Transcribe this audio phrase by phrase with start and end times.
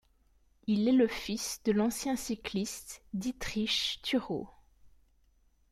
[0.65, 4.49] Il est le fils de l'ancien cycliste Dietrich Thurau.